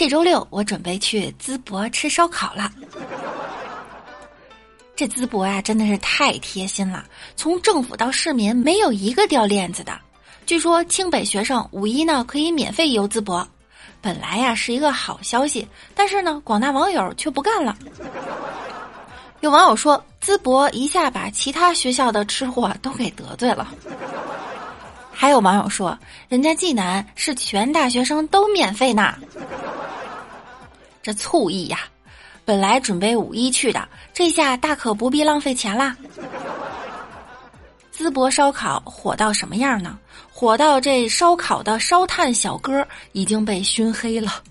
[0.00, 2.72] 这周六我准备去淄博吃烧烤了。
[4.96, 7.04] 这淄博呀，真的是太贴心了，
[7.36, 9.92] 从政府到市民没有一个掉链子的。
[10.46, 13.46] 据说清北学生五一呢可以免费游淄博，
[14.00, 17.76] 本来呀是一个好消息，但是呢广大网友却不干了。
[19.40, 23.68] 有网友说，淄博一下把其他学校的吃货都给得罪了。
[25.12, 25.98] 还有网友说，
[26.30, 29.14] 人家济南是全大学生都免费呢。
[31.02, 31.80] 这醋意呀，
[32.44, 35.96] 本来准备五一去的，这下大可不必浪费钱啦。
[37.96, 39.98] 淄博烧烤火到什么样呢？
[40.32, 44.42] 火到这烧烤的烧炭小哥已经被熏黑了。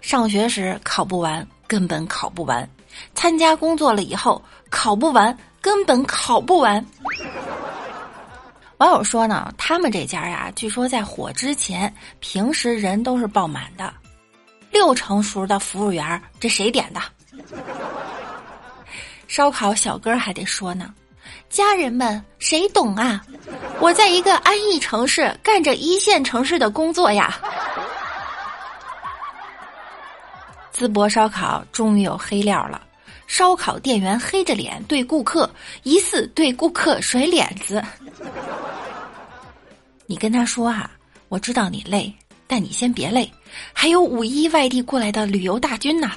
[0.00, 2.66] 上学时考不完，根本考不完；
[3.14, 6.84] 参加工作了以后，考不完，根本考不完。
[8.78, 13.92] 网友说呢，他们这家呀，据说在火之前，平时人都是爆满的，
[14.70, 17.00] 六成熟的服务员，这谁点的？
[19.26, 20.94] 烧烤小哥还得说呢，
[21.50, 23.22] 家人们谁懂啊？
[23.80, 27.38] 我在一个安逸城市干着一线城市的工作呀。
[30.74, 32.80] 淄博烧烤终于有黑料了，
[33.26, 35.50] 烧烤店员黑着脸对顾客，
[35.82, 37.82] 疑似对顾客甩脸子。
[40.06, 40.90] 你跟他说啊，
[41.28, 42.14] 我知道你累，
[42.48, 43.30] 但你先别累，
[43.72, 46.10] 还有五一外地过来的旅游大军呢。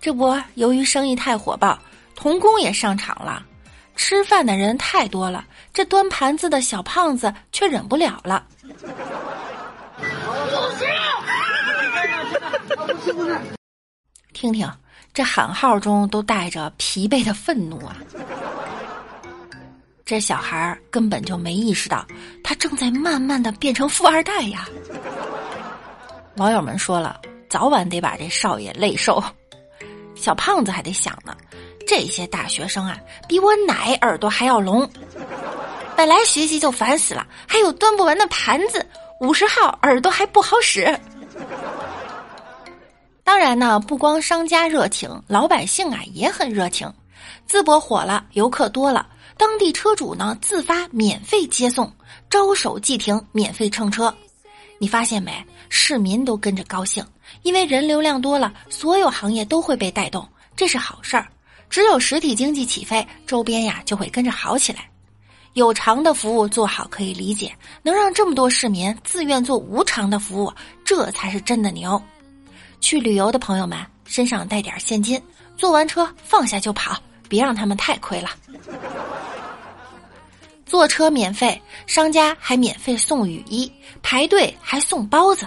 [0.00, 1.78] 这不，由于生意太火爆，
[2.16, 3.46] 童工也上场了。
[3.94, 8.44] 吃饭的人太多了，这端盘子的小胖子却忍不了了。
[13.14, 13.38] 不行
[14.32, 14.68] 听听，
[15.14, 17.96] 这喊号中都带着疲惫的愤怒啊！
[20.04, 22.04] 这小孩根本就没意识到，
[22.42, 24.68] 他正在慢慢的变成富二代呀。
[26.36, 29.22] 网友们说了，早晚得把这少爷累瘦。
[30.14, 31.36] 小胖子还得想呢，
[31.86, 34.88] 这些大学生啊，比我奶耳朵还要聋。
[35.96, 38.84] 本来学习就烦死了，还有端不完的盘子，
[39.20, 40.98] 五十号耳朵还不好使。
[43.22, 46.92] 当然呢，不光商家热情，老百姓啊也很热情。
[47.48, 49.06] 淄博火了，游客多了。
[49.42, 51.92] 当地车主呢自发免费接送，
[52.30, 54.14] 招手即停，免费乘车。
[54.78, 55.44] 你发现没？
[55.68, 57.04] 市民都跟着高兴，
[57.42, 61.26] 因为人流量多了，所有行业都会被带动，这是好事儿。
[61.68, 64.88] 只有实体经济起飞，周边呀就会跟着好起来。
[65.54, 70.52] 有偿的服务做好可以理解，能让这么多市民自愿做无偿的服务，
[70.84, 72.00] 这才是真的牛。
[72.80, 75.20] 去旅游的朋友们身上带点现金，
[75.56, 76.96] 坐完车放下就跑，
[77.28, 78.30] 别让他们太亏了。
[80.72, 83.70] 坐车免费，商家还免费送雨衣，
[84.02, 85.46] 排队还送包子。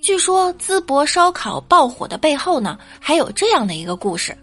[0.00, 4.34] 据说淄博烧烤爆火的背后呢，还有这样的一个故事：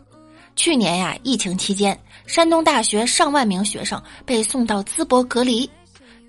[0.56, 5.68] 去年呀，疫情期间，山东大学上万名学生被送到淄博隔离，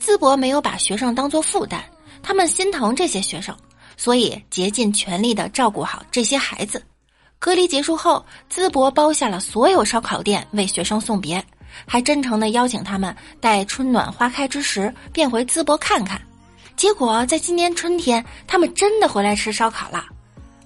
[0.01, 1.83] 淄博没有把学生当做负担，
[2.23, 3.55] 他们心疼这些学生，
[3.99, 6.83] 所以竭尽全力的照顾好这些孩子。
[7.39, 11.45] 隔离结束后，淄博包下了所有烧烤店为学生送别。
[11.84, 16.20] 还真诚的邀请他们待春暖花开之时便回淄博看看，
[16.76, 20.06] 结果在今年春天，他们真的回来吃烧烤了。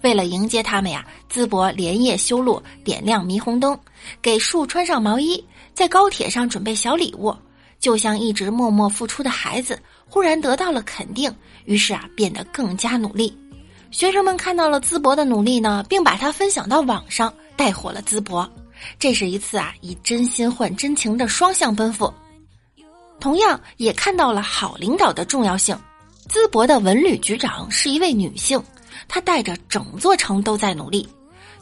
[0.03, 3.79] 为了迎接他们呀，淄博连夜修路、点亮霓虹灯，
[4.23, 5.45] 给树穿上毛衣，
[5.75, 7.35] 在高铁上准备小礼物，
[7.79, 9.79] 就像一直默默付出的孩子
[10.09, 11.31] 忽然得到了肯定，
[11.67, 13.37] 于是啊变得更加努力。
[13.91, 18.49] 学生们看到了淄博的努力呢，并把它分享到网上，带火了淄博。
[18.99, 22.13] 这是一次啊，以真心换真情的双向奔赴，
[23.19, 25.79] 同样也看到了好领导的重要性。
[26.29, 28.63] 淄博的文旅局长是一位女性，
[29.09, 31.09] 她带着整座城都在努力。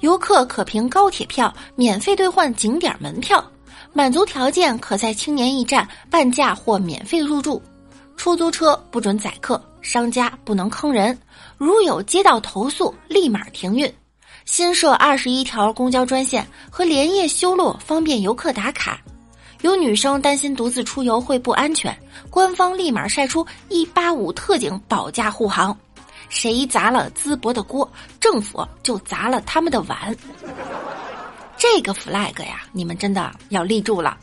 [0.01, 3.43] 游客可凭高铁票免费兑换景点门票，
[3.93, 7.61] 满足条件可在青年驿站半价或免费入住。
[8.17, 11.19] 出租车不准载客，商家不能坑人，
[11.57, 13.93] 如有接到投诉，立马停运。
[14.49, 18.99] 新设二十一条公交专线和连夜修路，方便游客打卡。
[19.61, 21.95] 有女生担心独自出游会不安全，
[22.31, 25.77] 官方立马晒出一八五特警保驾护航。
[26.31, 30.17] 谁砸了淄博的锅，政府就砸了他们的碗。
[31.59, 34.17] 这个 flag 呀，你们真的要立住了。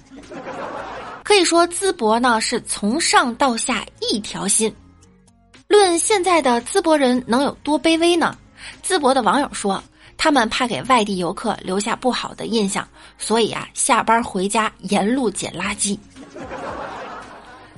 [1.23, 4.75] 可以说，淄博呢是从上到下一条心。
[5.67, 8.35] 论现在的淄博人能有多卑微呢？
[8.83, 9.81] 淄博的网友说。
[10.25, 15.95] 他们怕给外地游客留下不好的印象，所以啊，下班回家沿路捡垃圾。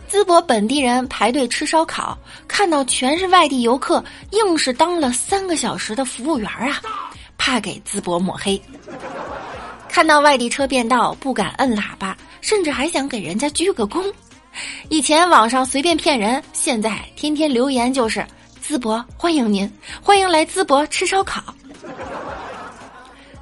[0.09, 2.17] 淄博本地人排队吃烧烤，
[2.47, 4.01] 看到全是外地游客，
[4.31, 6.81] 硬是当了三个小时的服务员啊，
[7.37, 8.57] 怕给淄博抹黑。
[9.89, 14.01] 看到外地车变道，不敢摁喇叭，甚至还想给人家鞠个躬。
[14.87, 18.25] 以前网上随便骗人，现在天天留言就是
[18.65, 19.69] “淄博欢迎您，
[20.01, 21.43] 欢迎来淄博吃烧烤”。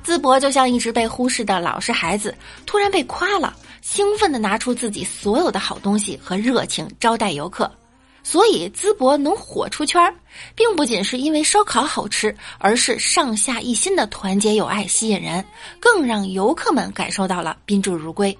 [0.06, 2.36] 淄博就像一直被忽视的老实孩子，
[2.68, 7.70] 突然被夸了，兴奋地拿出自己所有的好东西和热情招待游客。
[8.22, 10.02] 所以淄博能火出圈，
[10.56, 15.44] 并不仅是因为烧烤好吃，而是上下一心的团结友爱吸引人，
[15.80, 18.36] 更让游客们感受到了宾至如归。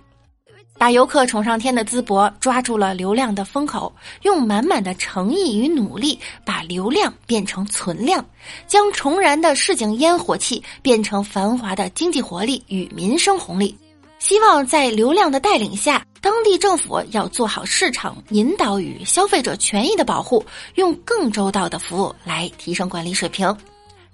[0.86, 3.92] 把游客宠上天的淄博抓住了流量的风口，
[4.22, 8.24] 用满满的诚意与努力把流量变成存量，
[8.68, 13.76] 将重燃的市井烟火气变成繁华的经济活力与民生红利。
[14.20, 20.46] 希望在流量的带领下，当地政府要做好市场引导与消费者权益的保护，
[20.76, 23.58] 用更周到的服务来提升管理水平。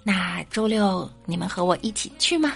[0.04, 2.54] 那周六你们和我一起去吗？